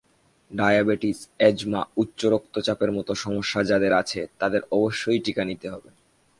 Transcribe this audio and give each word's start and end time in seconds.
Diabetes, 0.51 1.19
asthma, 1.37 1.81
উচ্চ 1.97 2.19
রক্তচাপের 2.25 2.91
মতো 2.91 3.11
সমস্যা 3.15 3.61
যাঁদের 3.63 3.93
আছে, 3.93 4.21
তাঁদের 4.39 4.61
অবশ্যই 4.71 5.19
টিকা 5.19 5.43
নিতে 5.45 5.67
হবে। 5.69 5.89